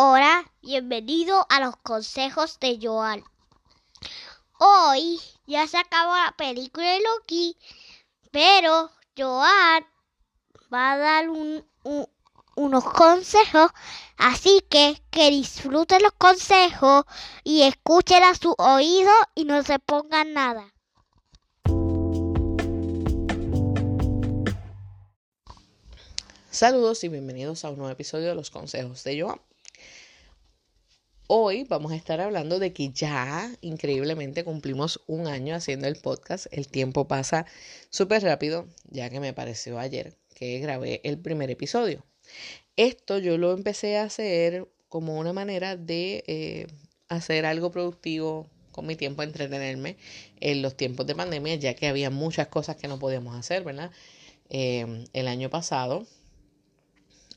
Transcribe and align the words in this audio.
Hola, 0.00 0.48
bienvenido 0.62 1.44
a 1.48 1.58
los 1.58 1.76
consejos 1.78 2.60
de 2.60 2.78
Joan. 2.80 3.24
Hoy 4.60 5.18
ya 5.44 5.66
se 5.66 5.76
acabó 5.76 6.14
la 6.14 6.36
película 6.38 6.86
de 6.86 7.00
Loki, 7.00 7.56
pero 8.30 8.92
Joan 9.16 9.84
va 10.72 10.92
a 10.92 10.98
dar 10.98 11.28
unos 12.54 12.84
consejos, 12.84 13.72
así 14.16 14.64
que 14.70 15.02
que 15.10 15.30
disfruten 15.30 16.00
los 16.04 16.12
consejos 16.12 17.04
y 17.42 17.62
escuchen 17.62 18.22
a 18.22 18.36
su 18.36 18.54
oído 18.56 19.10
y 19.34 19.46
no 19.46 19.64
se 19.64 19.80
pongan 19.80 20.32
nada. 20.32 20.72
Saludos 26.52 27.02
y 27.02 27.08
bienvenidos 27.08 27.64
a 27.64 27.70
un 27.70 27.78
nuevo 27.78 27.90
episodio 27.90 28.28
de 28.28 28.36
los 28.36 28.50
consejos 28.50 29.02
de 29.02 29.20
Joan. 29.20 29.40
Hoy 31.30 31.64
vamos 31.64 31.92
a 31.92 31.96
estar 31.96 32.22
hablando 32.22 32.58
de 32.58 32.72
que 32.72 32.88
ya 32.88 33.54
increíblemente 33.60 34.44
cumplimos 34.44 35.02
un 35.06 35.26
año 35.26 35.54
haciendo 35.54 35.86
el 35.86 35.96
podcast. 35.96 36.46
El 36.50 36.68
tiempo 36.68 37.06
pasa 37.06 37.44
súper 37.90 38.22
rápido, 38.22 38.66
ya 38.88 39.10
que 39.10 39.20
me 39.20 39.34
pareció 39.34 39.78
ayer 39.78 40.16
que 40.34 40.58
grabé 40.58 41.02
el 41.04 41.18
primer 41.18 41.50
episodio. 41.50 42.02
Esto 42.76 43.18
yo 43.18 43.36
lo 43.36 43.52
empecé 43.52 43.98
a 43.98 44.04
hacer 44.04 44.68
como 44.88 45.18
una 45.18 45.34
manera 45.34 45.76
de 45.76 46.24
eh, 46.26 46.66
hacer 47.08 47.44
algo 47.44 47.70
productivo 47.70 48.48
con 48.72 48.86
mi 48.86 48.96
tiempo, 48.96 49.22
entretenerme 49.22 49.98
en 50.40 50.62
los 50.62 50.78
tiempos 50.78 51.06
de 51.06 51.14
pandemia, 51.14 51.56
ya 51.56 51.74
que 51.74 51.88
había 51.88 52.08
muchas 52.08 52.48
cosas 52.48 52.76
que 52.76 52.88
no 52.88 52.98
podíamos 52.98 53.36
hacer, 53.36 53.64
¿verdad? 53.64 53.90
Eh, 54.48 55.04
el 55.12 55.28
año 55.28 55.50
pasado 55.50 56.06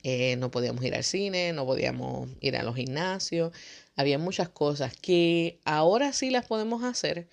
eh, 0.03 0.35
no 0.37 0.51
podíamos 0.51 0.83
ir 0.83 0.95
al 0.95 1.03
cine, 1.03 1.53
no 1.53 1.65
podíamos 1.65 2.29
ir 2.39 2.57
a 2.57 2.63
los 2.63 2.75
gimnasios, 2.75 3.51
había 3.95 4.17
muchas 4.17 4.49
cosas 4.49 4.95
que 4.95 5.59
ahora 5.65 6.13
sí 6.13 6.29
las 6.31 6.45
podemos 6.45 6.83
hacer 6.83 7.27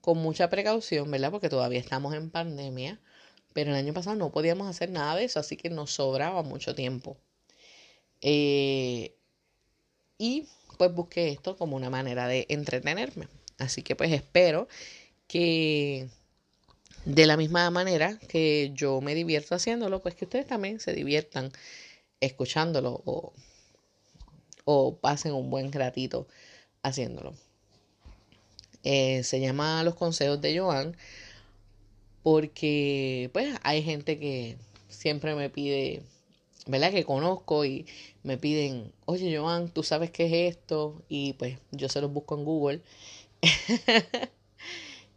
con 0.00 0.18
mucha 0.18 0.50
precaución, 0.50 1.10
¿verdad? 1.10 1.30
Porque 1.30 1.48
todavía 1.48 1.80
estamos 1.80 2.14
en 2.14 2.30
pandemia, 2.30 3.00
pero 3.52 3.70
el 3.70 3.76
año 3.76 3.92
pasado 3.92 4.16
no 4.16 4.30
podíamos 4.30 4.68
hacer 4.68 4.90
nada 4.90 5.16
de 5.16 5.24
eso, 5.24 5.40
así 5.40 5.56
que 5.56 5.70
nos 5.70 5.92
sobraba 5.92 6.42
mucho 6.42 6.74
tiempo. 6.74 7.16
Eh, 8.20 9.16
y 10.18 10.46
pues 10.78 10.94
busqué 10.94 11.30
esto 11.30 11.56
como 11.56 11.76
una 11.76 11.90
manera 11.90 12.26
de 12.28 12.46
entretenerme. 12.48 13.28
Así 13.58 13.82
que 13.82 13.96
pues 13.96 14.12
espero 14.12 14.68
que 15.26 16.08
de 17.04 17.26
la 17.26 17.36
misma 17.36 17.70
manera 17.70 18.18
que 18.28 18.70
yo 18.74 19.00
me 19.00 19.14
divierto 19.14 19.54
haciéndolo, 19.54 20.02
pues 20.02 20.14
que 20.14 20.24
ustedes 20.24 20.46
también 20.46 20.80
se 20.80 20.92
diviertan 20.94 21.52
escuchándolo 22.22 23.02
o, 23.04 23.32
o 24.64 24.96
pasen 24.96 25.34
un 25.34 25.50
buen 25.50 25.72
ratito 25.72 26.26
haciéndolo. 26.82 27.34
Eh, 28.84 29.22
se 29.22 29.40
llama 29.40 29.84
Los 29.84 29.94
Consejos 29.94 30.40
de 30.40 30.58
Joan 30.58 30.96
porque 32.22 33.30
pues 33.32 33.54
hay 33.62 33.82
gente 33.82 34.18
que 34.18 34.56
siempre 34.88 35.34
me 35.34 35.50
pide, 35.50 36.02
¿verdad? 36.66 36.92
Que 36.92 37.04
conozco 37.04 37.64
y 37.64 37.86
me 38.22 38.38
piden, 38.38 38.92
oye 39.04 39.36
Joan, 39.36 39.68
¿tú 39.68 39.82
sabes 39.82 40.10
qué 40.10 40.26
es 40.26 40.56
esto? 40.56 41.02
Y 41.08 41.34
pues 41.34 41.58
yo 41.72 41.88
se 41.88 42.00
los 42.00 42.12
busco 42.12 42.36
en 42.36 42.44
Google. 42.44 42.80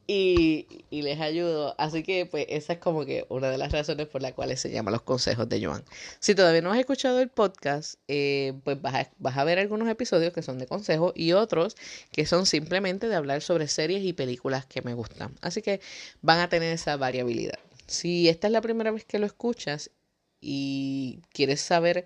y, 0.08 0.68
y, 0.90 1.02
les 1.02 1.20
ayudo. 1.20 1.76
Así 1.78 2.04
que 2.04 2.26
pues 2.26 2.46
esa 2.50 2.74
es 2.74 2.80
como 2.80 3.06
que 3.06 3.26
una 3.30 3.50
de 3.50 3.58
las 3.58 3.72
razones 3.72 4.08
por 4.08 4.22
las 4.22 4.34
cuales 4.34 4.60
se 4.60 4.72
llama 4.72 4.92
los 4.92 5.02
consejos 5.02 5.50
de 5.50 5.66
Joan. 5.66 5.84
Si 6.20 6.36
todavía 6.36 6.62
no 6.62 6.72
has 6.72 6.80
escuchado 6.80 7.20
el 7.22 7.30
podcast, 7.30 7.96
eh, 8.08 8.54
pues 8.64 8.82
vas 8.82 8.94
a, 8.96 9.10
vas 9.18 9.38
a 9.38 9.44
ver 9.44 9.58
algunos 9.60 9.90
episodios 9.90 10.34
que 10.34 10.44
son 10.44 10.60
de 10.60 10.68
consejos 10.68 11.14
y 11.16 11.34
otros 11.34 11.76
que 12.12 12.26
son 12.26 12.46
simplemente 12.46 13.08
de 13.08 13.16
hablar 13.16 13.42
sobre 13.42 13.68
series 13.68 14.04
y 14.04 14.14
películas 14.14 14.66
que 14.66 14.82
me 14.82 14.94
gustan. 14.94 15.34
Así 15.42 15.62
que 15.62 15.82
van 16.22 16.40
a 16.40 16.50
tener 16.50 16.72
esa 16.74 16.98
variabilidad. 16.98 17.60
Si 17.88 18.30
esta 18.30 18.48
es 18.48 18.54
la 18.54 18.62
primera 18.62 18.92
vez 18.92 19.06
que 19.06 19.20
lo 19.20 19.26
escuchas 19.26 19.92
y 20.40 21.20
quieres 21.34 21.62
saber 21.62 22.06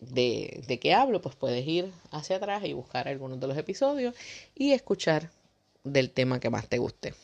de, 0.00 0.62
de 0.66 0.78
qué 0.78 0.94
hablo, 0.94 1.20
pues 1.22 1.36
puedes 1.36 1.66
ir 1.66 1.92
hacia 2.10 2.36
atrás 2.36 2.64
y 2.64 2.72
buscar 2.72 3.08
algunos 3.08 3.40
de 3.40 3.46
los 3.46 3.56
episodios 3.56 4.14
y 4.54 4.72
escuchar 4.72 5.30
del 5.86 6.10
tema 6.10 6.40
que 6.40 6.50
más 6.50 6.68
te 6.68 6.78
guste. 6.78 7.14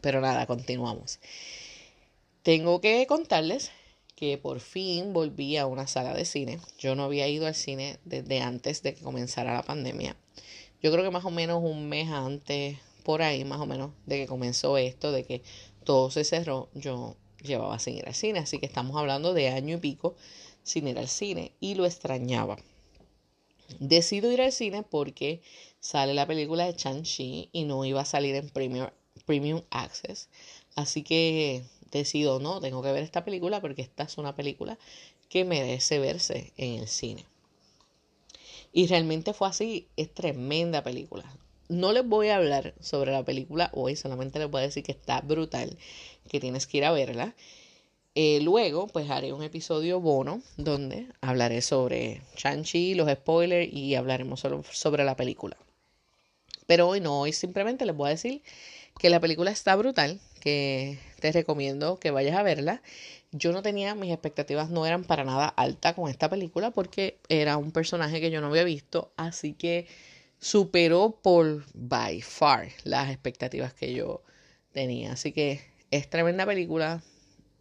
Pero 0.00 0.20
nada, 0.20 0.46
continuamos. 0.46 1.20
Tengo 2.42 2.80
que 2.80 3.06
contarles 3.06 3.70
que 4.16 4.38
por 4.38 4.60
fin 4.60 5.12
volví 5.12 5.56
a 5.56 5.66
una 5.66 5.86
sala 5.86 6.14
de 6.14 6.24
cine. 6.24 6.58
Yo 6.78 6.94
no 6.94 7.04
había 7.04 7.28
ido 7.28 7.46
al 7.46 7.54
cine 7.54 7.98
desde 8.04 8.40
antes 8.40 8.82
de 8.82 8.94
que 8.94 9.02
comenzara 9.02 9.54
la 9.54 9.62
pandemia. 9.62 10.16
Yo 10.82 10.90
creo 10.92 11.04
que 11.04 11.10
más 11.10 11.24
o 11.24 11.30
menos 11.30 11.62
un 11.62 11.88
mes 11.88 12.08
antes, 12.10 12.78
por 13.02 13.22
ahí 13.22 13.44
más 13.44 13.60
o 13.60 13.66
menos, 13.66 13.92
de 14.06 14.18
que 14.18 14.26
comenzó 14.26 14.78
esto, 14.78 15.12
de 15.12 15.24
que 15.24 15.42
todo 15.84 16.10
se 16.10 16.24
cerró, 16.24 16.68
yo 16.74 17.16
llevaba 17.42 17.78
sin 17.78 17.96
ir 17.96 18.06
al 18.06 18.14
cine. 18.14 18.38
Así 18.38 18.58
que 18.58 18.66
estamos 18.66 18.96
hablando 18.96 19.34
de 19.34 19.48
año 19.48 19.76
y 19.76 19.80
pico 19.80 20.16
sin 20.62 20.88
ir 20.88 20.98
al 20.98 21.08
cine 21.08 21.52
y 21.60 21.74
lo 21.74 21.86
extrañaba. 21.86 22.56
Decido 23.78 24.32
ir 24.32 24.40
al 24.42 24.52
cine 24.52 24.82
porque 24.82 25.40
sale 25.80 26.14
la 26.14 26.26
película 26.26 26.66
de 26.66 26.74
Chang-Chi 26.74 27.50
y 27.52 27.64
no 27.64 27.84
iba 27.84 28.00
a 28.00 28.04
salir 28.04 28.34
en 28.34 28.48
Premium, 28.48 28.88
Premium 29.26 29.62
Access. 29.70 30.28
Así 30.74 31.02
que 31.02 31.62
decido, 31.90 32.40
no, 32.40 32.60
tengo 32.60 32.82
que 32.82 32.92
ver 32.92 33.02
esta 33.02 33.24
película 33.24 33.60
porque 33.60 33.82
esta 33.82 34.04
es 34.04 34.18
una 34.18 34.36
película 34.36 34.78
que 35.28 35.44
merece 35.44 35.98
verse 35.98 36.52
en 36.56 36.80
el 36.80 36.88
cine. 36.88 37.24
Y 38.72 38.86
realmente 38.86 39.32
fue 39.32 39.48
así, 39.48 39.88
es 39.96 40.12
tremenda 40.12 40.82
película. 40.82 41.24
No 41.68 41.92
les 41.92 42.06
voy 42.06 42.28
a 42.28 42.36
hablar 42.36 42.74
sobre 42.80 43.12
la 43.12 43.24
película 43.24 43.70
hoy, 43.72 43.96
solamente 43.96 44.38
les 44.38 44.50
voy 44.50 44.60
a 44.60 44.64
decir 44.64 44.82
que 44.82 44.92
está 44.92 45.20
brutal, 45.20 45.76
que 46.28 46.40
tienes 46.40 46.66
que 46.66 46.78
ir 46.78 46.84
a 46.84 46.92
verla. 46.92 47.34
Eh, 48.14 48.40
luego, 48.42 48.88
pues 48.88 49.08
haré 49.08 49.32
un 49.32 49.42
episodio 49.42 50.00
bono 50.00 50.42
donde 50.56 51.06
hablaré 51.20 51.62
sobre 51.62 52.22
Shang-Chi, 52.36 52.94
los 52.94 53.10
spoilers 53.10 53.72
y 53.72 53.94
hablaremos 53.94 54.40
solo 54.40 54.64
sobre 54.70 55.04
la 55.04 55.16
película. 55.16 55.56
Pero 56.66 56.88
hoy 56.88 57.00
no, 57.00 57.20
hoy 57.20 57.32
simplemente 57.32 57.86
les 57.86 57.96
voy 57.96 58.08
a 58.08 58.10
decir 58.10 58.42
que 58.98 59.10
la 59.10 59.20
película 59.20 59.50
está 59.50 59.76
brutal, 59.76 60.20
que 60.40 60.98
te 61.20 61.32
recomiendo 61.32 61.98
que 61.98 62.10
vayas 62.10 62.36
a 62.36 62.42
verla. 62.42 62.82
Yo 63.32 63.52
no 63.52 63.62
tenía, 63.62 63.94
mis 63.94 64.12
expectativas 64.12 64.70
no 64.70 64.86
eran 64.86 65.04
para 65.04 65.24
nada 65.24 65.48
altas 65.48 65.94
con 65.94 66.10
esta 66.10 66.28
película 66.28 66.70
porque 66.72 67.18
era 67.28 67.56
un 67.56 67.72
personaje 67.72 68.20
que 68.20 68.30
yo 68.30 68.40
no 68.40 68.48
había 68.48 68.64
visto, 68.64 69.12
así 69.16 69.52
que 69.52 69.86
superó 70.40 71.18
por 71.22 71.64
by 71.74 72.22
far 72.22 72.68
las 72.84 73.10
expectativas 73.10 73.72
que 73.72 73.94
yo 73.94 74.22
tenía. 74.72 75.12
Así 75.12 75.32
que 75.32 75.60
es 75.90 76.10
tremenda 76.10 76.46
película, 76.46 77.02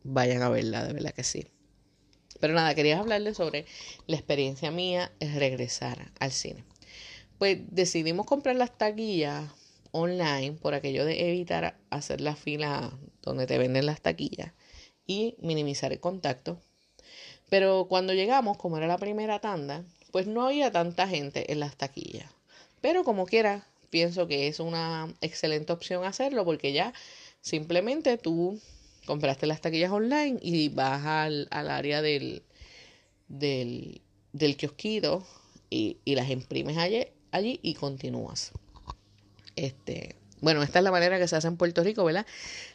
vayan 0.03 0.41
a 0.41 0.49
verla, 0.49 0.85
de 0.85 0.93
verdad 0.93 1.13
que 1.13 1.23
sí. 1.23 1.47
Pero 2.39 2.53
nada, 2.53 2.73
quería 2.75 2.99
hablarles 2.99 3.37
sobre 3.37 3.65
la 4.07 4.15
experiencia 4.15 4.71
mía 4.71 5.11
es 5.19 5.35
regresar 5.35 6.11
al 6.19 6.31
cine 6.31 6.63
pues 7.39 7.57
decidimos 7.71 8.27
comprar 8.27 8.57
las 8.57 8.77
taquillas 8.77 9.49
online 9.91 10.51
por 10.61 10.75
aquello 10.75 11.05
de 11.05 11.29
evitar 11.29 11.79
hacer 11.89 12.21
la 12.21 12.35
fila 12.35 12.91
donde 13.23 13.47
te 13.47 13.57
venden 13.57 13.87
las 13.87 14.01
taquillas 14.01 14.51
y 15.07 15.35
minimizar 15.39 15.91
el 15.91 16.01
contacto. 16.01 16.61
Pero 17.49 17.87
cuando 17.89 18.13
llegamos, 18.13 18.57
como 18.57 18.77
era 18.77 18.85
la 18.85 18.99
primera 18.99 19.39
tanda, 19.39 19.83
pues 20.11 20.27
no 20.27 20.45
había 20.45 20.71
tanta 20.71 21.07
gente 21.07 21.51
en 21.51 21.61
las 21.61 21.77
taquillas. 21.77 22.29
Pero 22.81 23.03
como 23.03 23.25
quiera, 23.25 23.65
pienso 23.89 24.27
que 24.27 24.47
es 24.47 24.59
una 24.59 25.11
excelente 25.21 25.73
opción 25.73 26.03
hacerlo 26.03 26.45
porque 26.45 26.73
ya 26.73 26.93
simplemente 27.41 28.17
tú 28.17 28.59
compraste 29.09 29.47
las 29.47 29.59
taquillas 29.59 29.91
online 29.91 30.37
y 30.39 30.69
vas 30.69 31.03
al, 31.03 31.47
área 31.51 32.03
del, 32.03 32.43
del, 33.27 34.01
del 34.33 34.55
kiosquito 34.55 35.25
y, 35.71 35.97
y 36.05 36.13
las 36.13 36.29
imprimes 36.29 36.77
allí 36.77 37.07
allí 37.31 37.59
y 37.63 37.73
continúas. 37.73 38.51
Este, 39.55 40.15
bueno, 40.41 40.61
esta 40.61 40.77
es 40.77 40.83
la 40.83 40.91
manera 40.91 41.17
que 41.17 41.27
se 41.27 41.35
hace 41.35 41.47
en 41.47 41.57
Puerto 41.57 41.83
Rico, 41.83 42.03
¿verdad? 42.03 42.27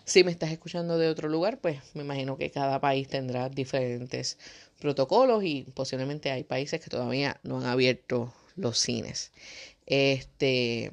Si 0.04 0.24
me 0.24 0.32
estás 0.32 0.50
escuchando 0.50 0.98
de 0.98 1.08
otro 1.08 1.28
lugar, 1.28 1.58
pues 1.60 1.78
me 1.94 2.02
imagino 2.02 2.36
que 2.36 2.50
cada 2.50 2.80
país 2.80 3.06
tendrá 3.08 3.48
diferentes 3.48 4.38
protocolos 4.80 5.44
y 5.44 5.62
posiblemente 5.74 6.32
hay 6.32 6.42
países 6.42 6.80
que 6.80 6.90
todavía 6.90 7.38
no 7.44 7.58
han 7.58 7.66
abierto 7.66 8.34
los 8.56 8.78
cines. 8.78 9.30
Este, 9.86 10.90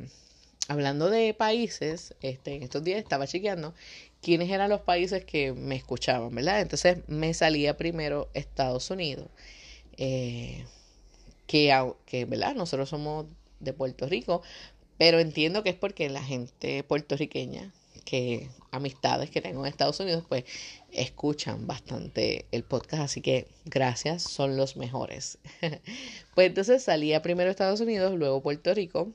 hablando 0.68 1.10
de 1.10 1.34
países, 1.34 2.16
este, 2.22 2.56
en 2.56 2.64
estos 2.64 2.84
días 2.84 3.00
estaba 3.00 3.28
chequeando 3.28 3.74
quiénes 4.22 4.50
eran 4.50 4.70
los 4.70 4.82
países 4.82 5.26
que 5.26 5.54
me 5.54 5.76
escuchaban, 5.76 6.34
¿verdad? 6.34 6.62
Entonces 6.62 7.00
me 7.08 7.34
salía 7.34 7.78
primero 7.78 8.30
Estados 8.34 8.90
Unidos, 8.92 9.28
eh, 9.98 10.66
que, 11.48 11.94
que, 12.06 12.26
¿verdad? 12.26 12.56
Nosotros 12.56 12.90
somos 12.90 13.26
de 13.60 13.74
Puerto 13.74 14.08
Rico, 14.08 14.42
pero 14.98 15.20
entiendo 15.20 15.64
que 15.64 15.72
es 15.72 15.76
porque 15.76 16.10
la 16.10 16.24
gente 16.24 16.84
puertorriqueña 16.84 17.72
que 18.06 18.50
amistades 18.72 19.30
que 19.30 19.42
tengo 19.42 19.62
en 19.66 19.70
Estados 19.70 20.00
Unidos, 20.00 20.26
pues 20.28 20.44
escuchan 20.92 21.68
bastante 21.68 22.46
el 22.52 22.64
podcast, 22.64 23.04
así 23.04 23.22
que 23.22 23.48
gracias, 23.66 24.24
son 24.24 24.58
los 24.58 24.76
mejores. 24.76 25.38
pues 26.36 26.48
entonces 26.48 26.84
salía 26.84 27.22
primero 27.22 27.50
Estados 27.50 27.82
Unidos, 27.82 28.14
luego 28.16 28.42
Puerto 28.42 28.74
Rico, 28.74 29.12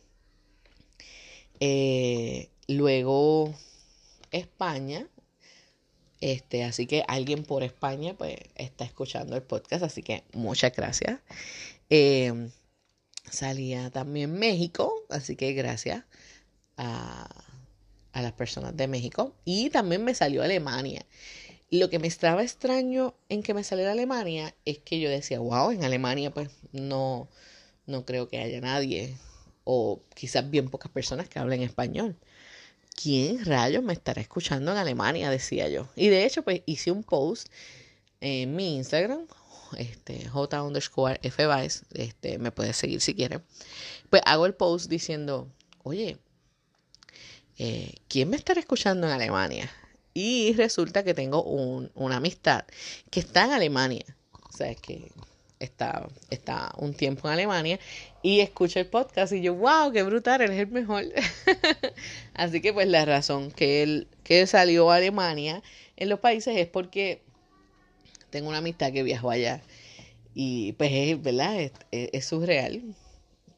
eh, 1.61 2.49
luego 2.69 3.55
España, 4.37 5.07
este, 6.21 6.65
así 6.65 6.87
que 6.87 7.05
alguien 7.09 7.45
por 7.45 7.63
España 7.63 8.15
pues 8.17 8.37
está 8.55 8.85
escuchando 8.85 9.37
el 9.37 9.43
podcast, 9.43 9.83
así 9.83 10.03
que 10.03 10.25
muchas 10.33 10.75
gracias. 10.75 11.21
Eh, 11.91 12.51
salía 13.31 13.91
también 13.91 14.33
México, 14.33 14.93
así 15.11 15.37
que 15.37 15.53
gracias 15.53 16.05
a, 16.77 17.29
a 18.13 18.23
las 18.23 18.33
personas 18.33 18.77
de 18.77 18.89
México. 18.89 19.35
Y 19.45 19.71
también 19.71 20.05
me 20.05 20.15
salió 20.15 20.43
Alemania. 20.43 21.05
Lo 21.71 21.91
que 21.91 21.99
me 21.99 22.07
estaba 22.07 22.43
extraño 22.43 23.15
en 23.29 23.43
que 23.43 23.53
me 23.53 23.65
saliera 23.65 23.93
Alemania 23.93 24.55
es 24.65 24.79
que 24.79 25.01
yo 25.01 25.11
decía, 25.11 25.41
wow, 25.41 25.71
en 25.71 25.85
Alemania 25.85 26.33
pues 26.33 26.51
no, 26.73 27.29
no 27.87 28.07
creo 28.07 28.29
que 28.29 28.39
haya 28.39 28.61
nadie 28.61 29.17
o 29.65 30.01
quizás 30.15 30.49
bien 30.49 30.71
pocas 30.71 30.91
personas 30.91 31.29
que 31.29 31.39
hablen 31.39 31.63
español. 31.63 32.17
¿Quién 32.97 33.45
rayos 33.45 33.85
me 33.85 33.93
estará 33.93 34.21
escuchando 34.21 34.73
en 34.73 34.79
Alemania? 34.79 35.31
Decía 35.31 35.69
yo. 35.69 35.87
Y 35.95 36.09
de 36.09 36.25
hecho 36.25 36.43
pues 36.43 36.63
hice 36.67 36.91
un 36.91 37.05
post 37.05 37.49
en 38.21 38.57
mi 38.57 38.77
Instagram, 38.77 39.27
este, 39.77 40.29
J 40.29 40.63
underscore 40.63 41.21
F 41.23 41.45
este, 41.93 42.39
me 42.39 42.51
puedes 42.51 42.77
seguir 42.77 43.01
si 43.01 43.15
quieres. 43.15 43.41
Pues 44.11 44.23
hago 44.25 44.47
el 44.47 44.55
post 44.55 44.89
diciendo, 44.89 45.49
oye, 45.83 46.19
eh, 47.59 47.95
¿quién 48.09 48.31
me 48.31 48.37
estará 48.37 48.61
escuchando 48.61 49.07
en 49.07 49.13
Alemania? 49.13 49.71
Y 50.15 50.55
resulta 50.55 51.05
que 51.05 51.13
tengo 51.13 51.43
una 51.43 52.17
amistad 52.17 52.65
que 53.11 53.21
está 53.21 53.45
en 53.45 53.53
Alemania. 53.53 54.05
O 54.33 54.57
sea, 54.57 54.71
es 54.71 54.81
que 54.81 55.13
está, 55.59 56.09
está 56.31 56.73
un 56.79 56.95
tiempo 56.95 57.29
en 57.29 57.35
Alemania 57.35 57.81
y 58.23 58.41
escucha 58.41 58.81
el 58.81 58.87
podcast 58.87 59.33
y 59.33 59.43
yo, 59.43 59.55
wow, 59.55 59.93
qué 59.93 60.03
brutal, 60.03 60.41
él 60.43 60.53
es 60.53 60.61
el 60.61 60.69
mejor. 60.69 61.05
Así 62.35 62.61
que 62.61 62.73
pues 62.73 62.89
la 62.89 63.05
razón 63.05 63.51
que 63.51 63.83
él, 63.83 64.09
que 64.25 64.47
salió 64.47 64.91
a 64.91 64.97
Alemania 64.97 65.63
en 65.97 66.09
los 66.09 66.21
países 66.21 66.57
es 66.57 66.67
porque 66.67 67.23
tengo 68.31 68.49
una 68.49 68.59
amistad 68.59 68.93
que 68.93 69.03
viajó 69.03 69.31
allá 69.31 69.63
y 70.35 70.73
pues 70.73 70.91
es, 70.93 71.23
¿verdad? 71.23 71.71
Es, 71.91 72.27
surreal 72.27 72.83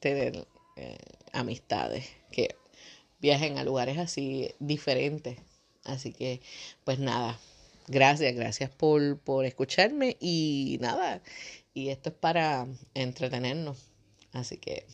tener 0.01 0.47
eh, 0.77 0.99
amistades 1.33 2.07
que 2.31 2.55
viajen 3.21 3.59
a 3.59 3.65
lugares 3.65 3.99
así 3.99 4.55
diferentes 4.61 5.39
Así 5.89 6.13
que, 6.13 6.41
pues 6.85 6.99
nada, 6.99 7.39
gracias, 7.89 8.35
gracias 8.35 8.71
por, 8.71 9.19
por 9.19 9.45
escucharme 9.45 10.17
y 10.21 10.79
nada, 10.81 11.23
y 11.75 11.89
esto 11.89 12.11
es 12.11 12.15
para 12.17 12.67
entretenernos. 12.95 13.79
Así 14.33 14.59
que 14.59 14.87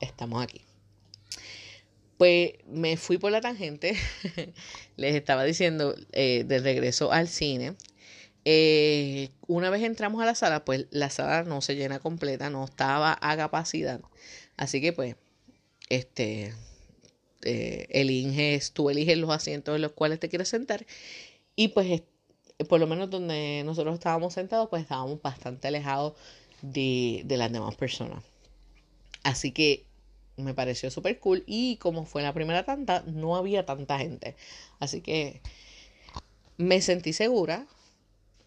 estamos 0.00 0.42
aquí. 0.42 0.62
Pues 2.18 2.52
me 2.66 2.96
fui 2.96 3.18
por 3.18 3.30
la 3.32 3.40
tangente, 3.40 3.96
les 4.96 5.14
estaba 5.14 5.44
diciendo 5.44 5.94
eh, 6.12 6.44
de 6.46 6.58
regreso 6.60 7.12
al 7.12 7.28
cine. 7.28 7.76
Eh, 8.44 9.30
una 9.48 9.70
vez 9.70 9.82
entramos 9.82 10.22
a 10.22 10.26
la 10.26 10.34
sala, 10.34 10.64
pues 10.64 10.86
la 10.90 11.10
sala 11.10 11.42
no 11.42 11.60
se 11.60 11.76
llena 11.76 11.98
completa, 11.98 12.48
no 12.48 12.64
estaba 12.64 13.18
a 13.20 13.36
capacidad. 13.36 14.00
Así 14.56 14.80
que 14.80 14.92
pues, 14.92 15.16
este, 15.90 16.54
eh, 17.42 17.86
eliges, 17.90 18.72
tú 18.72 18.90
eliges 18.90 19.18
los 19.18 19.30
asientos 19.30 19.76
en 19.76 19.82
los 19.82 19.92
cuales 19.92 20.18
te 20.20 20.28
quieres 20.28 20.48
sentar 20.48 20.86
y 21.54 21.68
pues 21.68 22.02
por 22.64 22.80
lo 22.80 22.86
menos 22.86 23.10
donde 23.10 23.62
nosotros 23.64 23.94
estábamos 23.94 24.34
sentados 24.34 24.68
pues 24.68 24.82
estábamos 24.82 25.20
bastante 25.20 25.68
alejados 25.68 26.14
de, 26.62 27.22
de 27.24 27.36
las 27.36 27.52
demás 27.52 27.74
personas. 27.76 28.22
Así 29.22 29.52
que 29.52 29.84
me 30.36 30.54
pareció 30.54 30.90
súper 30.90 31.18
cool 31.18 31.44
y 31.46 31.76
como 31.76 32.04
fue 32.04 32.22
la 32.22 32.32
primera 32.32 32.64
tanta 32.64 33.02
no 33.06 33.36
había 33.36 33.66
tanta 33.66 33.98
gente. 33.98 34.36
Así 34.78 35.00
que 35.00 35.40
me 36.56 36.80
sentí 36.80 37.12
segura. 37.12 37.66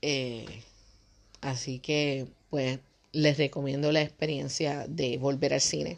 Eh, 0.02 0.64
así 1.42 1.80
que 1.80 2.28
pues 2.50 2.80
les 3.12 3.38
recomiendo 3.38 3.92
la 3.92 4.02
experiencia 4.02 4.88
de 4.88 5.18
volver 5.18 5.54
al 5.54 5.62
cine. 5.62 5.98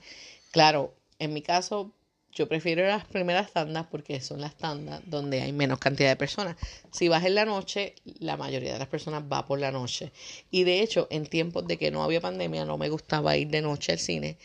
Claro, 0.51 0.93
en 1.19 1.33
mi 1.33 1.41
caso 1.41 1.91
yo 2.33 2.47
prefiero 2.47 2.85
las 2.87 3.05
primeras 3.05 3.51
tandas 3.51 3.87
porque 3.87 4.21
son 4.21 4.41
las 4.41 4.55
tandas 4.55 5.01
donde 5.05 5.41
hay 5.41 5.51
menos 5.51 5.79
cantidad 5.79 6.09
de 6.09 6.15
personas. 6.15 6.55
Si 6.91 7.07
vas 7.07 7.25
en 7.25 7.35
la 7.35 7.45
noche, 7.45 7.95
la 8.19 8.37
mayoría 8.37 8.73
de 8.73 8.79
las 8.79 8.87
personas 8.87 9.23
va 9.31 9.45
por 9.45 9.59
la 9.59 9.71
noche. 9.71 10.11
Y 10.49 10.63
de 10.63 10.81
hecho, 10.81 11.07
en 11.11 11.25
tiempos 11.25 11.67
de 11.67 11.77
que 11.77 11.91
no 11.91 12.03
había 12.03 12.21
pandemia, 12.21 12.65
no 12.65 12.77
me 12.77 12.89
gustaba 12.89 13.35
ir 13.35 13.49
de 13.49 13.61
noche 13.61 13.91
al 13.91 13.99
cine. 13.99 14.37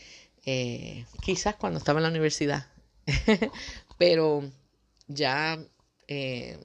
Eh, 0.45 1.05
quizás 1.23 1.57
cuando 1.57 1.79
estaba 1.79 2.01
en 2.01 2.05
la 2.05 2.11
universidad. 2.11 2.67
Pero 3.99 4.43
ya 5.07 5.59
eh, 6.09 6.59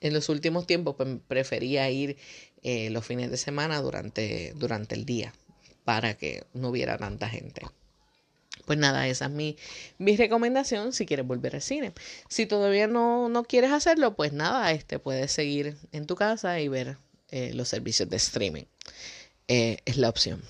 en 0.00 0.12
los 0.12 0.28
últimos 0.28 0.66
tiempos 0.66 0.96
pues, 0.96 1.08
prefería 1.26 1.90
ir 1.90 2.16
eh, 2.62 2.90
los 2.90 3.06
fines 3.06 3.30
de 3.30 3.36
semana 3.38 3.80
durante, 3.80 4.52
durante 4.56 4.94
el 4.94 5.06
día 5.06 5.32
para 5.84 6.14
que 6.14 6.44
no 6.52 6.68
hubiera 6.68 6.98
tanta 6.98 7.28
gente. 7.28 7.62
Pues 8.66 8.78
nada, 8.78 9.06
esa 9.08 9.26
es 9.26 9.30
mi, 9.30 9.56
mi 9.98 10.16
recomendación 10.16 10.92
si 10.92 11.06
quieres 11.06 11.26
volver 11.26 11.54
al 11.56 11.62
cine. 11.62 11.92
Si 12.28 12.46
todavía 12.46 12.86
no, 12.86 13.28
no 13.28 13.44
quieres 13.44 13.72
hacerlo, 13.72 14.14
pues 14.14 14.32
nada, 14.32 14.72
este 14.72 14.98
puedes 14.98 15.32
seguir 15.32 15.76
en 15.92 16.06
tu 16.06 16.16
casa 16.16 16.60
y 16.60 16.68
ver 16.68 16.98
eh, 17.30 17.52
los 17.54 17.68
servicios 17.68 18.08
de 18.08 18.16
streaming. 18.16 18.64
Eh, 19.48 19.78
es 19.84 19.96
la 19.96 20.08
opción. 20.08 20.42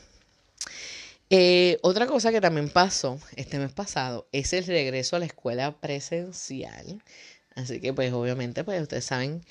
Eh, 1.31 1.79
otra 1.83 2.07
cosa 2.07 2.33
que 2.33 2.41
también 2.41 2.69
pasó 2.69 3.21
este 3.37 3.59
mes 3.59 3.73
pasado 3.73 4.27
es 4.33 4.53
el 4.53 4.67
regreso 4.67 5.17
a 5.17 5.21
la 5.21 5.27
escuela 5.27 5.73
presencial. 5.81 7.03
Así 7.55 7.81
que 7.81 7.93
pues 7.93 8.13
obviamente 8.13 8.65
pues 8.65 8.83
ustedes 8.83 9.05
saben 9.05 9.45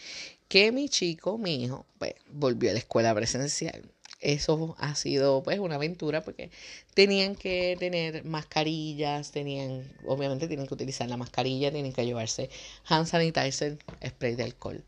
que 0.47 0.71
mi 0.71 0.89
chico, 0.89 1.37
mi 1.37 1.63
hijo, 1.63 1.85
pues 1.97 2.15
volvió 2.31 2.71
a 2.71 2.73
la 2.73 2.79
escuela 2.79 3.13
presencial 3.15 3.83
eso 4.19 4.75
ha 4.79 4.95
sido 4.95 5.43
pues 5.43 5.59
una 5.59 5.75
aventura 5.75 6.21
porque 6.21 6.49
tenían 6.93 7.35
que 7.35 7.77
tener 7.79 8.25
mascarillas, 8.25 9.31
tenían, 9.31 9.89
obviamente 10.05 10.47
tienen 10.47 10.67
que 10.67 10.73
utilizar 10.73 11.09
la 11.09 11.17
mascarilla, 11.17 11.71
tienen 11.71 11.93
que 11.93 12.05
llevarse 12.05 12.49
hand 12.85 13.07
sanitizer, 13.07 13.77
spray 14.05 14.35
de 14.35 14.43
alcohol. 14.43 14.83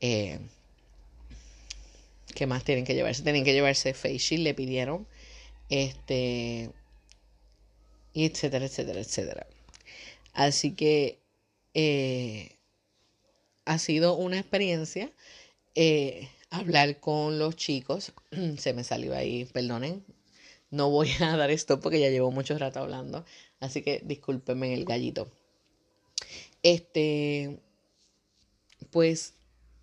Eh, 0.00 0.38
¿Qué 2.34 2.46
más 2.46 2.64
tienen 2.64 2.84
que 2.84 2.94
llevarse? 2.94 3.22
Tienen 3.22 3.44
que 3.44 3.52
llevarse 3.52 3.94
face 3.94 4.18
shield, 4.18 4.44
le 4.44 4.54
pidieron, 4.54 5.06
este, 5.68 6.70
etcétera, 8.14 8.66
etcétera, 8.66 9.00
etcétera. 9.00 9.46
Así 10.32 10.74
que 10.74 11.18
eh, 11.74 12.56
ha 13.64 13.78
sido 13.78 14.16
una 14.16 14.38
experiencia. 14.38 15.10
Eh, 15.74 16.28
hablar 16.52 17.00
con 17.00 17.38
los 17.38 17.56
chicos. 17.56 18.12
Se 18.58 18.72
me 18.74 18.84
salió 18.84 19.14
ahí, 19.14 19.46
perdonen. 19.46 20.04
No 20.70 20.90
voy 20.90 21.10
a 21.20 21.36
dar 21.36 21.50
esto 21.50 21.80
porque 21.80 22.00
ya 22.00 22.10
llevo 22.10 22.30
mucho 22.30 22.56
rato 22.58 22.80
hablando. 22.80 23.24
Así 23.60 23.82
que 23.82 24.00
discúlpenme 24.04 24.72
el 24.74 24.84
gallito. 24.84 25.30
Este, 26.62 27.58
pues 28.90 29.34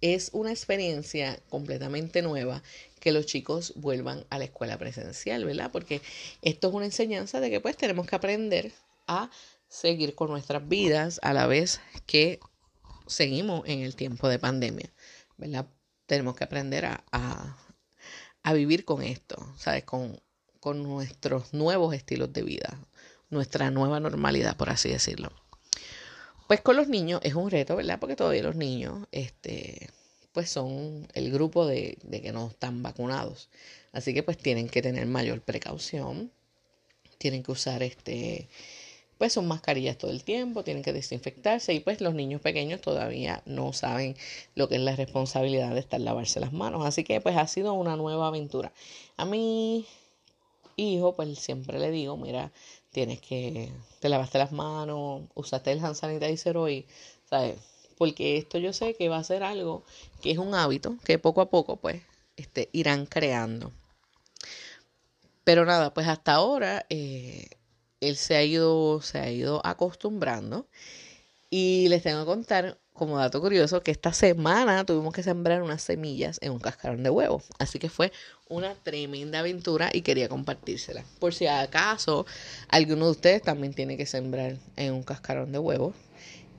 es 0.01 0.29
una 0.31 0.51
experiencia 0.51 1.39
completamente 1.49 2.21
nueva 2.21 2.63
que 2.99 3.11
los 3.11 3.25
chicos 3.25 3.73
vuelvan 3.75 4.25
a 4.29 4.37
la 4.37 4.45
escuela 4.45 4.77
presencial, 4.77 5.45
¿verdad? 5.45 5.71
Porque 5.71 6.01
esto 6.41 6.69
es 6.69 6.73
una 6.73 6.85
enseñanza 6.85 7.39
de 7.39 7.49
que 7.49 7.59
pues 7.59 7.75
tenemos 7.75 8.07
que 8.07 8.15
aprender 8.15 8.71
a 9.07 9.29
seguir 9.67 10.15
con 10.15 10.29
nuestras 10.29 10.67
vidas 10.67 11.19
a 11.23 11.33
la 11.33 11.47
vez 11.47 11.81
que 12.05 12.39
seguimos 13.07 13.67
en 13.67 13.81
el 13.81 13.95
tiempo 13.95 14.27
de 14.29 14.39
pandemia, 14.39 14.89
¿verdad? 15.37 15.67
Tenemos 16.09 16.35
que 16.35 16.43
aprender 16.43 16.85
a, 16.85 17.03
a, 17.11 18.53
vivir 18.53 18.83
con 18.83 19.03
esto, 19.03 19.37
¿sabes? 19.59 19.83
Con, 19.83 20.19
con 20.59 20.81
nuestros 20.81 21.53
nuevos 21.53 21.93
estilos 21.93 22.33
de 22.33 22.41
vida, 22.41 22.79
nuestra 23.29 23.69
nueva 23.69 23.99
normalidad, 23.99 24.57
por 24.57 24.71
así 24.71 24.89
decirlo. 24.89 25.31
Pues 26.47 26.61
con 26.61 26.75
los 26.75 26.87
niños 26.87 27.21
es 27.23 27.35
un 27.35 27.51
reto, 27.51 27.75
¿verdad? 27.75 27.99
Porque 27.99 28.15
todavía 28.15 28.41
los 28.41 28.55
niños, 28.55 29.07
este, 29.11 29.91
pues 30.31 30.49
son 30.49 31.07
el 31.13 31.31
grupo 31.31 31.67
de, 31.67 31.99
de, 32.01 32.23
que 32.23 32.31
no 32.31 32.47
están 32.47 32.81
vacunados. 32.81 33.49
Así 33.91 34.15
que 34.15 34.23
pues 34.23 34.39
tienen 34.39 34.67
que 34.67 34.81
tener 34.81 35.05
mayor 35.05 35.41
precaución. 35.41 36.31
Tienen 37.19 37.43
que 37.43 37.51
usar 37.51 37.83
este 37.83 38.49
pues 39.19 39.33
son 39.33 39.47
mascarillas 39.47 39.97
todo 39.97 40.11
el 40.11 40.23
tiempo, 40.23 40.63
tienen 40.63 40.81
que 40.81 40.93
desinfectarse 40.93 41.73
y 41.73 41.81
pues 41.81 41.99
los 41.99 42.15
niños 42.15 42.39
pequeños 42.39 42.79
todavía 42.79 43.43
no 43.45 43.73
saben 43.73 44.15
lo 44.55 44.69
que 44.69 44.75
es 44.75 44.81
la 44.81 44.95
responsabilidad 44.95 45.73
de 45.73 45.81
estar 45.81 45.99
lavarse 45.99 46.39
las 46.39 46.53
manos. 46.53 46.85
Así 46.85 47.03
que 47.03 47.19
pues 47.19 47.35
ha 47.35 47.45
sido 47.45 47.73
una 47.73 47.97
nueva 47.97 48.27
aventura. 48.27 48.71
A 49.17 49.25
mi 49.25 49.85
hijo 50.77 51.17
pues 51.17 51.37
siempre 51.37 51.79
le 51.79 51.91
digo, 51.91 52.15
mira, 52.15 52.53
tienes 52.91 53.19
que, 53.19 53.73
te 53.99 54.07
lavaste 54.07 54.37
las 54.37 54.53
manos, 54.53 55.23
usaste 55.35 55.73
el 55.73 55.83
hand 55.83 55.95
sanitizer 55.95 56.55
hoy, 56.55 56.85
¿sabes? 57.29 57.57
Porque 57.97 58.37
esto 58.37 58.57
yo 58.57 58.71
sé 58.71 58.95
que 58.95 59.09
va 59.09 59.17
a 59.17 59.23
ser 59.25 59.43
algo 59.43 59.83
que 60.21 60.31
es 60.31 60.37
un 60.37 60.55
hábito 60.55 60.95
que 61.03 61.19
poco 61.19 61.41
a 61.41 61.49
poco, 61.49 61.75
pues, 61.75 62.01
este, 62.37 62.69
irán 62.71 63.05
creando. 63.05 63.73
Pero 65.43 65.65
nada, 65.65 65.93
pues 65.93 66.07
hasta 66.07 66.35
ahora 66.35 66.85
eh, 66.89 67.49
él 68.01 68.15
se 68.15 68.35
ha 68.35 68.43
ido, 68.43 69.01
se 69.01 69.19
ha 69.19 69.29
ido 69.29 69.65
acostumbrando. 69.65 70.67
Y 71.49 71.87
les 71.89 72.03
tengo 72.03 72.19
que 72.19 72.25
contar, 72.25 72.77
como 72.93 73.17
dato 73.17 73.41
curioso, 73.41 73.81
que 73.81 73.91
esta 73.91 74.13
semana 74.13 74.85
tuvimos 74.85 75.13
que 75.13 75.23
sembrar 75.23 75.63
unas 75.63 75.81
semillas 75.81 76.37
en 76.41 76.51
un 76.51 76.59
cascarón 76.59 77.01
de 77.01 77.09
huevo. 77.09 77.41
Así 77.57 77.79
que 77.79 77.89
fue 77.89 78.11
una 78.47 78.75
tremenda 78.75 79.39
aventura 79.39 79.89
y 79.91 80.01
quería 80.01 80.29
compartírsela. 80.29 81.03
Por 81.19 81.33
si 81.33 81.47
acaso 81.47 82.25
alguno 82.67 83.05
de 83.05 83.11
ustedes 83.11 83.41
también 83.41 83.73
tiene 83.73 83.97
que 83.97 84.05
sembrar 84.05 84.57
en 84.75 84.93
un 84.93 85.03
cascarón 85.03 85.51
de 85.51 85.59
huevo. 85.59 85.93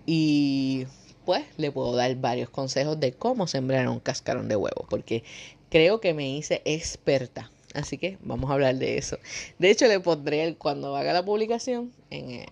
Y 0.06 0.86
pues 1.24 1.44
le 1.56 1.70
puedo 1.70 1.94
dar 1.94 2.12
varios 2.16 2.50
consejos 2.50 2.98
de 2.98 3.12
cómo 3.12 3.46
sembrar 3.46 3.88
un 3.88 4.00
cascarón 4.00 4.48
de 4.48 4.56
huevo. 4.56 4.86
Porque 4.90 5.22
creo 5.70 6.00
que 6.00 6.14
me 6.14 6.28
hice 6.36 6.62
experta 6.64 7.48
Así 7.74 7.98
que 7.98 8.18
vamos 8.22 8.50
a 8.50 8.54
hablar 8.54 8.76
de 8.76 8.98
eso. 8.98 9.18
De 9.58 9.70
hecho, 9.70 9.86
le 9.86 10.00
pondré 10.00 10.56
cuando 10.56 10.96
haga 10.96 11.12
la 11.12 11.24
publicación 11.24 11.92
en, 12.10 12.30
eh, 12.30 12.46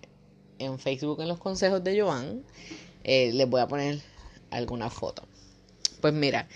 en 0.59 0.79
Facebook 0.79 1.21
en 1.21 1.27
los 1.27 1.39
consejos 1.39 1.83
de 1.83 1.99
Joan, 1.99 2.43
eh, 3.03 3.31
les 3.33 3.49
voy 3.49 3.61
a 3.61 3.67
poner 3.67 3.99
alguna 4.51 4.89
foto. 4.89 5.23
Pues 6.01 6.13
mira, 6.13 6.47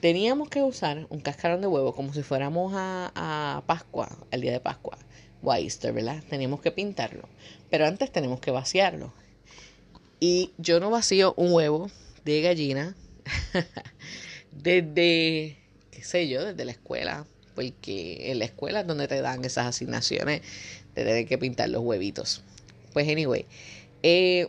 teníamos 0.00 0.48
que 0.48 0.62
usar 0.62 1.06
un 1.10 1.20
cascarón 1.20 1.60
de 1.60 1.66
huevo 1.66 1.94
como 1.94 2.12
si 2.12 2.22
fuéramos 2.22 2.72
a, 2.74 3.10
a 3.14 3.62
Pascua, 3.66 4.08
al 4.30 4.40
día 4.40 4.52
de 4.52 4.60
Pascua, 4.60 4.98
o 5.42 5.50
a 5.50 5.58
Easter, 5.58 5.92
¿verdad? 5.92 6.22
Teníamos 6.28 6.60
que 6.60 6.70
pintarlo. 6.70 7.28
Pero 7.70 7.86
antes 7.86 8.12
tenemos 8.12 8.40
que 8.40 8.52
vaciarlo. 8.52 9.12
Y 10.20 10.52
yo 10.58 10.78
no 10.80 10.90
vacío 10.90 11.34
un 11.36 11.52
huevo 11.52 11.90
de 12.24 12.40
gallina 12.40 12.96
desde, 14.52 15.58
qué 15.90 16.02
sé 16.02 16.28
yo, 16.28 16.44
desde 16.44 16.64
la 16.64 16.72
escuela 16.72 17.26
porque 17.56 18.30
en 18.30 18.38
la 18.38 18.44
escuela 18.44 18.80
es 18.80 18.86
donde 18.86 19.08
te 19.08 19.20
dan 19.20 19.44
esas 19.44 19.66
asignaciones 19.66 20.42
de 20.94 21.04
tener 21.04 21.26
que 21.26 21.38
pintar 21.38 21.70
los 21.70 21.82
huevitos. 21.82 22.42
Pues 22.92 23.08
anyway, 23.08 23.46
eh, 24.04 24.48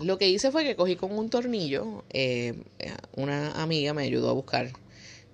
lo 0.00 0.18
que 0.18 0.28
hice 0.28 0.50
fue 0.50 0.64
que 0.64 0.74
cogí 0.74 0.96
con 0.96 1.16
un 1.16 1.30
tornillo, 1.30 2.04
eh, 2.10 2.54
una 3.14 3.62
amiga 3.62 3.94
me 3.94 4.02
ayudó 4.02 4.30
a 4.30 4.32
buscar 4.32 4.72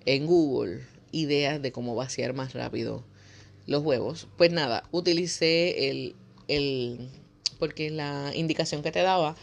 en 0.05 0.27
Google 0.27 0.81
ideas 1.11 1.61
de 1.61 1.71
cómo 1.71 1.95
vaciar 1.95 2.33
más 2.33 2.53
rápido 2.53 3.03
los 3.65 3.83
huevos. 3.83 4.27
Pues 4.37 4.51
nada, 4.51 4.83
utilicé 4.91 5.89
el, 5.89 6.15
el 6.47 7.09
porque 7.57 7.89
la 7.89 8.31
indicación 8.35 8.83
que 8.83 8.91
te 8.91 9.01
daba 9.01 9.35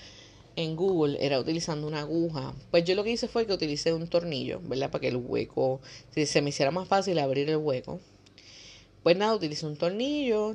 en 0.56 0.76
Google 0.76 1.18
era 1.20 1.38
utilizando 1.38 1.86
una 1.86 2.00
aguja. 2.00 2.54
Pues 2.70 2.84
yo 2.84 2.94
lo 2.94 3.04
que 3.04 3.10
hice 3.10 3.28
fue 3.28 3.46
que 3.46 3.52
utilicé 3.52 3.92
un 3.92 4.08
tornillo, 4.08 4.60
¿verdad? 4.64 4.90
Para 4.90 5.00
que 5.00 5.08
el 5.08 5.16
hueco, 5.16 5.80
si 6.10 6.26
se 6.26 6.42
me 6.42 6.50
hiciera 6.50 6.70
más 6.70 6.88
fácil 6.88 7.18
abrir 7.18 7.48
el 7.48 7.56
hueco. 7.56 8.00
Pues 9.02 9.16
nada, 9.16 9.34
utilicé 9.34 9.66
un 9.66 9.76
tornillo 9.76 10.54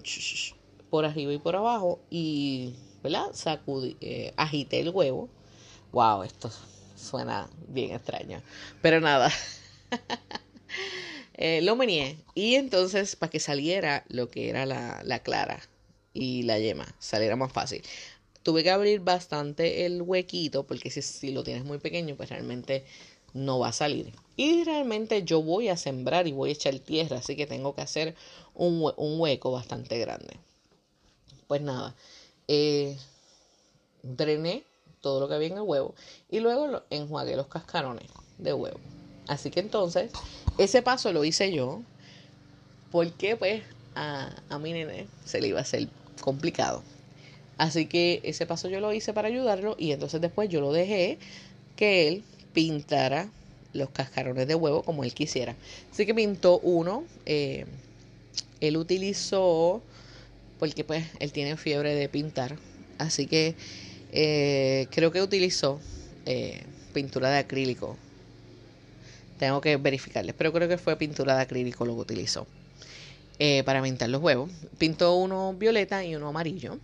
por 0.90 1.06
arriba 1.06 1.34
y 1.34 1.40
por 1.40 1.56
abajo 1.56 2.00
y, 2.10 2.76
¿verdad? 3.04 3.28
Sacudí, 3.34 3.98
eh, 4.02 4.34
agité 4.38 4.80
el 4.82 4.90
huevo. 4.90 5.30
Wow, 5.92 6.24
esto 6.24 6.52
suena 6.96 7.50
bien 7.68 7.94
extraño. 7.94 8.42
Pero 8.82 9.02
nada. 9.02 9.32
eh, 11.34 11.62
lo 11.62 11.76
meneé. 11.76 12.18
Y 12.36 12.56
entonces, 12.56 13.16
para 13.16 13.30
que 13.30 13.40
saliera 13.40 14.04
lo 14.10 14.30
que 14.30 14.50
era 14.50 14.66
la, 14.66 15.02
la 15.04 15.20
clara 15.20 15.60
y 16.14 16.44
la 16.44 16.60
yema, 16.60 16.86
saliera 17.00 17.36
más 17.36 17.52
fácil 17.52 17.82
tuve 18.46 18.64
que 18.64 18.70
abrir 18.70 19.00
bastante 19.00 19.88
el 19.88 20.04
huequito 20.04 20.68
porque 20.68 20.92
si, 20.92 21.02
si 21.02 21.32
lo 21.32 21.44
tienes 21.44 21.66
muy 21.66 21.80
pequeño 21.80 22.16
pues 22.16 22.30
realmente 22.30 22.86
no 23.34 23.58
va 23.58 23.70
a 23.70 23.74
salir. 23.74 24.14
Y 24.38 24.64
realmente 24.64 25.24
yo 25.24 25.42
voy 25.42 25.70
a 25.70 25.78
sembrar 25.78 26.28
y 26.28 26.32
voy 26.32 26.52
a 26.52 26.54
echar 26.54 26.78
tierra, 26.80 27.18
así 27.18 27.36
que 27.36 27.48
tengo 27.48 27.74
que 27.74 27.82
hacer 27.82 28.16
un, 28.54 28.80
hueco 29.20 29.52
bastante 29.52 29.98
grande. 29.98 30.38
Pues 31.48 31.62
nada, 31.62 31.96
eh, 32.48 32.96
drené 34.04 34.64
todo 35.02 35.20
lo 35.20 35.28
que 35.28 35.34
había 35.34 35.48
en 35.48 35.58
el 35.58 35.62
huevo 35.62 35.96
y 36.30 36.40
luego 36.40 36.84
enjuagué 36.92 37.36
los 37.36 37.48
cascarones 37.48 38.10
de 38.38 38.54
huevo. 38.54 38.80
Así 39.28 39.50
que 39.50 39.60
entonces, 39.60 40.12
ese 40.60 40.84
paso 40.84 41.12
lo 41.12 41.26
hice 41.26 41.52
yo 41.52 41.82
porque 42.92 43.38
pues 43.38 43.64
a, 43.96 44.30
a 44.50 44.60
mi 44.60 44.72
nene 44.72 45.08
se 45.26 45.42
le 45.42 45.48
iba 45.48 45.60
a 45.60 45.64
hacer 45.64 45.88
complicado. 46.22 46.84
Así 47.58 47.86
que 47.86 48.22
ese 48.24 48.46
paso 48.46 48.70
yo 48.70 48.80
lo 48.80 48.94
hice 48.94 49.14
para 49.14 49.30
ayudarlo 49.30 49.76
y 49.80 49.92
entonces 49.92 50.20
después 50.22 50.50
yo 50.50 50.62
lo 50.62 50.74
dejé 50.74 51.18
que 51.76 52.08
él 52.08 52.24
pintara 52.54 53.30
los 53.74 53.90
cascarones 53.90 54.48
de 54.48 54.56
huevo 54.56 54.82
como 54.84 55.04
él 55.04 55.14
quisiera. 55.14 55.56
Así 55.92 56.06
que 56.06 56.16
pintó 56.16 56.60
uno. 56.60 57.04
Eh, 57.26 57.66
él 58.62 58.78
utilizó, 58.78 59.82
porque 60.60 60.84
pues 60.84 61.06
él 61.20 61.32
tiene 61.32 61.58
fiebre 61.58 61.94
de 61.94 62.10
pintar. 62.10 62.58
Así 62.98 63.28
que 63.28 63.56
eh, 64.12 64.88
creo 64.92 65.12
que 65.12 65.22
utilizó 65.22 65.80
eh, 66.26 66.64
pintura 66.94 67.30
de 67.30 67.40
acrílico. 67.40 67.98
Tengo 69.38 69.60
que 69.60 69.76
verificarles, 69.76 70.34
pero 70.38 70.54
creo 70.54 70.70
que 70.70 70.78
fue 70.78 70.96
pintura 70.96 71.36
de 71.36 71.42
acrílico 71.42 71.86
lo 71.86 71.94
que 71.96 72.02
utilizó 72.02 72.48
para 73.66 73.84
pintar 73.84 74.10
los 74.10 74.22
huevos. 74.22 74.50
Pintó 74.78 75.16
uno 75.16 75.54
violeta 75.54 76.06
y 76.06 76.16
uno 76.16 76.30
amarillo. 76.30 76.80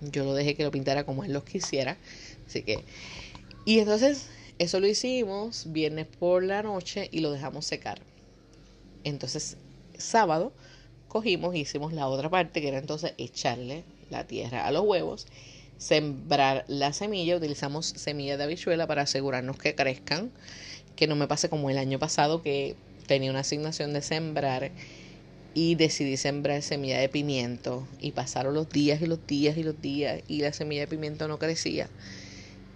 Yo 0.00 0.24
lo 0.24 0.34
dejé 0.34 0.54
que 0.54 0.64
lo 0.64 0.70
pintara 0.70 1.04
como 1.04 1.24
él 1.24 1.32
los 1.32 1.44
quisiera. 1.44 1.96
Así 2.46 2.62
que. 2.62 2.84
Y 3.64 3.80
entonces, 3.80 4.26
eso 4.58 4.80
lo 4.80 4.86
hicimos 4.86 5.72
viernes 5.72 6.06
por 6.06 6.42
la 6.42 6.62
noche 6.62 7.08
y 7.12 7.20
lo 7.20 7.32
dejamos 7.32 7.66
secar. 7.66 8.00
Entonces, 9.04 9.56
sábado 9.98 10.52
cogimos 11.08 11.54
y 11.54 11.60
hicimos 11.60 11.92
la 11.92 12.08
otra 12.08 12.28
parte, 12.28 12.60
que 12.60 12.68
era 12.68 12.78
entonces 12.78 13.14
echarle 13.18 13.84
la 14.10 14.26
tierra 14.26 14.66
a 14.66 14.70
los 14.70 14.84
huevos, 14.84 15.26
sembrar 15.78 16.64
la 16.68 16.92
semilla, 16.92 17.36
utilizamos 17.36 17.86
semilla 17.86 18.36
de 18.36 18.44
habichuela 18.44 18.86
para 18.86 19.02
asegurarnos 19.02 19.58
que 19.58 19.74
crezcan, 19.74 20.30
que 20.94 21.06
no 21.06 21.16
me 21.16 21.28
pase 21.28 21.48
como 21.48 21.70
el 21.70 21.78
año 21.78 21.98
pasado 21.98 22.42
que 22.42 22.76
tenía 23.06 23.30
una 23.30 23.40
asignación 23.40 23.92
de 23.92 24.02
sembrar 24.02 24.70
y 25.56 25.74
decidí 25.74 26.18
sembrar 26.18 26.60
semilla 26.60 26.98
de 26.98 27.08
pimiento 27.08 27.88
y 27.98 28.12
pasaron 28.12 28.52
los 28.52 28.68
días 28.68 29.00
y 29.00 29.06
los 29.06 29.26
días 29.26 29.56
y 29.56 29.62
los 29.62 29.80
días 29.80 30.20
y 30.28 30.42
la 30.42 30.52
semilla 30.52 30.82
de 30.82 30.86
pimiento 30.86 31.28
no 31.28 31.38
crecía. 31.38 31.88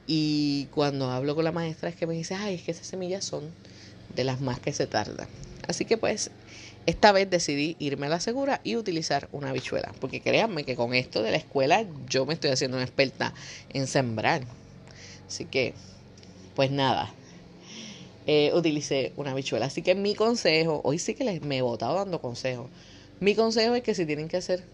Y 0.06 0.66
cuando 0.70 1.10
hablo 1.10 1.34
con 1.34 1.44
la 1.44 1.52
maestra 1.52 1.90
es 1.90 1.94
que 1.94 2.06
me 2.06 2.14
dice, 2.14 2.34
ay, 2.36 2.54
es 2.54 2.62
que 2.62 2.70
esas 2.70 2.86
semillas 2.86 3.22
son 3.22 3.50
de 4.16 4.24
las 4.24 4.40
más 4.40 4.60
que 4.60 4.72
se 4.72 4.86
tardan. 4.86 5.28
Así 5.68 5.84
que 5.84 5.98
pues 5.98 6.30
esta 6.86 7.12
vez 7.12 7.28
decidí 7.28 7.76
irme 7.80 8.06
a 8.06 8.08
la 8.08 8.18
segura 8.18 8.62
y 8.64 8.76
utilizar 8.76 9.28
una 9.30 9.50
habichuela. 9.50 9.92
Porque 10.00 10.22
créanme 10.22 10.64
que 10.64 10.74
con 10.74 10.94
esto 10.94 11.22
de 11.22 11.32
la 11.32 11.36
escuela 11.36 11.84
yo 12.08 12.24
me 12.24 12.32
estoy 12.32 12.48
haciendo 12.48 12.78
una 12.78 12.86
experta 12.86 13.34
en 13.74 13.88
sembrar. 13.88 14.40
Así 15.28 15.44
que, 15.44 15.74
pues 16.56 16.70
nada, 16.70 17.12
eh, 18.26 18.52
utilicé 18.54 19.12
una 19.16 19.34
bichuela. 19.34 19.66
Así 19.66 19.82
que 19.82 19.94
mi 19.94 20.14
consejo, 20.14 20.80
hoy 20.84 20.98
sí 20.98 21.14
que 21.14 21.24
les, 21.24 21.42
me 21.42 21.58
he 21.58 21.62
votado 21.62 21.96
dando 21.96 22.20
consejos. 22.20 22.70
Mi 23.20 23.34
consejo 23.34 23.74
es 23.74 23.82
que 23.82 23.94
si 23.94 24.06
tienen 24.06 24.28
que 24.28 24.36
hacer 24.36 24.64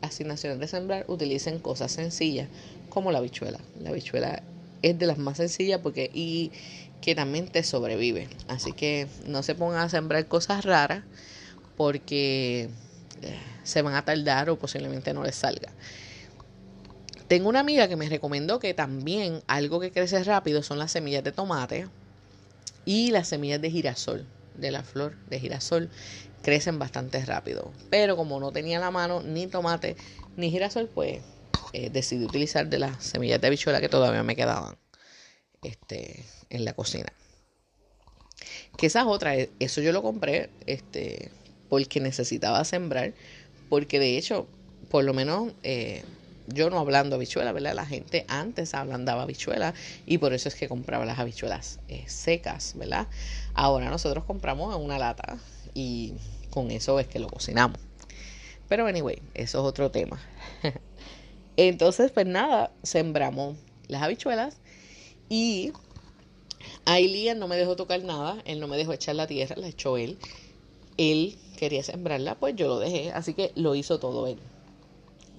asignaciones 0.00 0.58
de 0.58 0.68
sembrar, 0.68 1.04
utilicen 1.08 1.58
cosas 1.58 1.92
sencillas 1.92 2.48
como 2.88 3.12
la 3.12 3.20
bichuela. 3.20 3.60
La 3.80 3.92
bichuela 3.92 4.42
es 4.82 4.98
de 4.98 5.06
las 5.06 5.18
más 5.18 5.36
sencillas 5.36 5.80
porque 5.82 6.10
y 6.12 6.52
que 7.00 7.14
también 7.14 7.48
te 7.48 7.62
sobrevive. 7.62 8.28
Así 8.48 8.72
que 8.72 9.06
no 9.26 9.42
se 9.42 9.54
pongan 9.54 9.80
a 9.80 9.88
sembrar 9.88 10.26
cosas 10.26 10.64
raras 10.64 11.04
porque 11.76 12.68
eh, 13.22 13.38
se 13.64 13.82
van 13.82 13.94
a 13.94 14.04
tardar 14.04 14.50
o 14.50 14.58
posiblemente 14.58 15.14
no 15.14 15.22
les 15.22 15.36
salga. 15.36 15.72
Tengo 17.28 17.48
una 17.48 17.60
amiga 17.60 17.88
que 17.88 17.96
me 17.96 18.08
recomendó 18.08 18.58
que 18.58 18.74
también 18.74 19.42
algo 19.46 19.78
que 19.80 19.92
crece 19.92 20.22
rápido 20.24 20.62
son 20.62 20.78
las 20.78 20.90
semillas 20.90 21.22
de 21.22 21.32
tomate 21.32 21.86
y 22.84 23.10
las 23.10 23.28
semillas 23.28 23.60
de 23.60 23.70
girasol, 23.70 24.26
de 24.54 24.70
la 24.70 24.82
flor 24.82 25.16
de 25.28 25.40
girasol, 25.40 25.90
crecen 26.42 26.78
bastante 26.78 27.24
rápido. 27.24 27.72
Pero 27.90 28.16
como 28.16 28.40
no 28.40 28.52
tenía 28.52 28.78
la 28.78 28.90
mano 28.90 29.22
ni 29.22 29.46
tomate 29.46 29.96
ni 30.36 30.50
girasol, 30.50 30.88
pues 30.88 31.20
eh, 31.72 31.90
decidí 31.90 32.24
utilizar 32.24 32.68
de 32.68 32.78
las 32.78 33.04
semillas 33.04 33.40
de 33.40 33.46
habichuela 33.46 33.80
que 33.80 33.88
todavía 33.88 34.22
me 34.22 34.36
quedaban 34.36 34.76
este, 35.62 36.24
en 36.48 36.64
la 36.64 36.72
cocina. 36.72 37.12
Que 38.76 38.86
esa 38.86 39.00
es 39.00 39.06
otra, 39.06 39.36
eh, 39.36 39.50
eso 39.58 39.80
yo 39.80 39.92
lo 39.92 40.02
compré 40.02 40.50
este, 40.66 41.30
porque 41.68 42.00
necesitaba 42.00 42.64
sembrar, 42.64 43.12
porque 43.68 43.98
de 43.98 44.16
hecho, 44.16 44.48
por 44.88 45.04
lo 45.04 45.12
menos 45.12 45.52
eh, 45.62 46.02
yo 46.52 46.70
no 46.70 46.78
hablando 46.78 47.16
habichuela, 47.16 47.52
¿verdad? 47.52 47.74
La 47.74 47.86
gente 47.86 48.24
antes 48.28 48.74
ablandaba 48.74 49.22
habichuelas 49.22 49.74
y 50.06 50.18
por 50.18 50.32
eso 50.32 50.48
es 50.48 50.54
que 50.54 50.68
compraba 50.68 51.04
las 51.04 51.18
habichuelas 51.18 51.80
eh, 51.88 52.04
secas, 52.06 52.74
¿verdad? 52.76 53.08
Ahora 53.54 53.90
nosotros 53.90 54.24
compramos 54.24 54.74
en 54.74 54.82
una 54.82 54.98
lata 54.98 55.38
y 55.74 56.14
con 56.50 56.70
eso 56.70 56.98
es 57.00 57.06
que 57.06 57.18
lo 57.18 57.28
cocinamos. 57.28 57.78
Pero 58.68 58.86
anyway, 58.86 59.20
eso 59.34 59.58
es 59.58 59.64
otro 59.64 59.90
tema. 59.90 60.20
Entonces, 61.56 62.12
pues 62.12 62.26
nada, 62.26 62.72
sembramos 62.82 63.56
las 63.88 64.02
habichuelas 64.02 64.56
y 65.28 65.72
Lian 66.86 67.38
no 67.38 67.48
me 67.48 67.56
dejó 67.56 67.76
tocar 67.76 68.02
nada, 68.02 68.42
él 68.44 68.60
no 68.60 68.68
me 68.68 68.76
dejó 68.76 68.92
echar 68.92 69.14
la 69.14 69.26
tierra, 69.26 69.56
la 69.56 69.68
echó 69.68 69.96
él. 69.96 70.18
Él 70.96 71.38
quería 71.56 71.82
sembrarla, 71.82 72.34
pues 72.34 72.56
yo 72.56 72.68
lo 72.68 72.78
dejé, 72.78 73.10
así 73.12 73.34
que 73.34 73.52
lo 73.54 73.74
hizo 73.74 73.98
todo 73.98 74.26
él. 74.26 74.38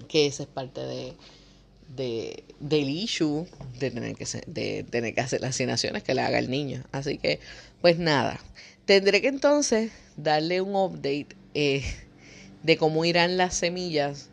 Que 0.08 0.26
esa 0.26 0.44
es 0.44 0.48
parte 0.48 0.80
de, 0.80 1.14
de, 1.96 2.44
del 2.60 2.88
issue 2.88 3.46
de 3.78 3.90
tener, 3.90 4.16
que, 4.16 4.26
de 4.46 4.84
tener 4.84 5.14
que 5.14 5.20
hacer 5.20 5.40
las 5.40 5.50
asignaciones 5.50 6.02
que 6.02 6.14
le 6.14 6.22
haga 6.22 6.38
el 6.38 6.50
niño. 6.50 6.84
Así 6.92 7.18
que, 7.18 7.40
pues 7.80 7.98
nada, 7.98 8.40
tendré 8.84 9.20
que 9.20 9.28
entonces 9.28 9.92
darle 10.16 10.60
un 10.60 10.74
update 10.74 11.28
eh, 11.54 11.82
de 12.62 12.76
cómo 12.76 13.04
irán 13.04 13.36
las 13.36 13.54
semillas 13.54 14.30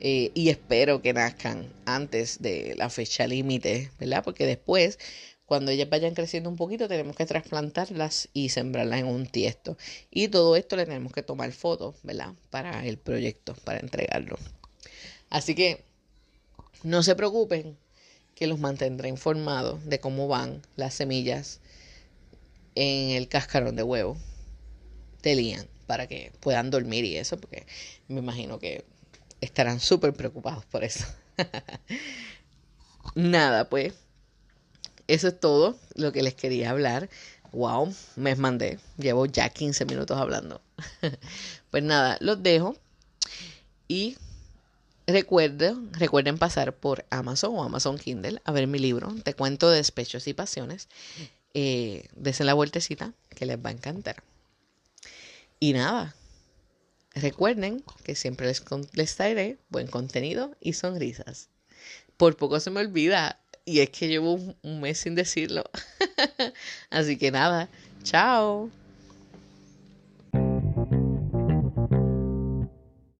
eh, 0.00 0.30
y 0.34 0.48
espero 0.50 1.02
que 1.02 1.12
nazcan 1.12 1.72
antes 1.84 2.40
de 2.40 2.74
la 2.76 2.90
fecha 2.90 3.26
límite, 3.26 3.90
¿verdad? 3.98 4.22
Porque 4.24 4.46
después, 4.46 4.98
cuando 5.46 5.70
ellas 5.70 5.88
vayan 5.88 6.14
creciendo 6.14 6.50
un 6.50 6.56
poquito, 6.56 6.88
tenemos 6.88 7.16
que 7.16 7.26
trasplantarlas 7.26 8.28
y 8.32 8.50
sembrarlas 8.50 9.00
en 9.00 9.06
un 9.06 9.26
tiesto. 9.26 9.76
Y 10.10 10.28
todo 10.28 10.56
esto 10.56 10.76
le 10.76 10.84
tenemos 10.86 11.12
que 11.12 11.22
tomar 11.22 11.52
fotos, 11.52 11.96
¿verdad? 12.02 12.34
Para 12.50 12.86
el 12.86 12.98
proyecto, 12.98 13.54
para 13.64 13.80
entregarlo. 13.80 14.38
Así 15.30 15.54
que 15.54 15.84
no 16.82 17.02
se 17.02 17.14
preocupen, 17.14 17.76
que 18.34 18.46
los 18.46 18.58
mantendré 18.60 19.08
informados 19.08 19.84
de 19.84 19.98
cómo 19.98 20.28
van 20.28 20.62
las 20.76 20.94
semillas 20.94 21.60
en 22.76 23.10
el 23.10 23.28
cascarón 23.28 23.74
de 23.74 23.82
huevo 23.82 24.16
de 25.22 25.34
Lian 25.34 25.66
para 25.88 26.06
que 26.06 26.32
puedan 26.38 26.70
dormir 26.70 27.04
y 27.04 27.16
eso, 27.16 27.36
porque 27.38 27.66
me 28.06 28.20
imagino 28.20 28.58
que 28.60 28.84
estarán 29.40 29.80
súper 29.80 30.12
preocupados 30.12 30.64
por 30.66 30.84
eso. 30.84 31.04
Nada, 33.14 33.68
pues, 33.68 33.94
eso 35.08 35.28
es 35.28 35.40
todo 35.40 35.76
lo 35.94 36.12
que 36.12 36.22
les 36.22 36.34
quería 36.34 36.70
hablar. 36.70 37.08
Wow, 37.52 37.92
me 38.16 38.36
mandé. 38.36 38.78
Llevo 38.98 39.26
ya 39.26 39.48
15 39.48 39.84
minutos 39.86 40.16
hablando. 40.18 40.60
pues 41.70 41.82
nada, 41.82 42.18
los 42.20 42.42
dejo. 42.42 42.76
Y 43.88 44.16
recuerden, 45.08 45.92
recuerden 45.94 46.38
pasar 46.38 46.76
por 46.76 47.04
Amazon 47.10 47.56
o 47.56 47.64
Amazon 47.64 47.98
Kindle 47.98 48.40
a 48.44 48.52
ver 48.52 48.66
mi 48.66 48.78
libro. 48.78 49.14
Te 49.24 49.34
cuento 49.34 49.70
de 49.70 49.78
despechos 49.78 50.28
y 50.28 50.34
pasiones. 50.34 50.88
Eh, 51.54 52.06
desen 52.14 52.46
la 52.46 52.54
vueltecita 52.54 53.14
que 53.34 53.46
les 53.46 53.56
va 53.56 53.70
a 53.70 53.72
encantar. 53.72 54.22
Y 55.58 55.72
nada, 55.72 56.14
recuerden 57.14 57.82
que 58.04 58.14
siempre 58.14 58.46
les, 58.46 58.62
les 58.92 59.16
traeré 59.16 59.58
buen 59.70 59.86
contenido 59.86 60.54
y 60.60 60.74
sonrisas. 60.74 61.48
Por 62.16 62.36
poco 62.36 62.60
se 62.60 62.70
me 62.70 62.80
olvida 62.80 63.40
y 63.64 63.80
es 63.80 63.90
que 63.90 64.08
llevo 64.08 64.38
un 64.62 64.80
mes 64.80 64.98
sin 64.98 65.14
decirlo. 65.14 65.64
Así 66.90 67.16
que 67.16 67.30
nada, 67.30 67.68
chao. 68.02 68.70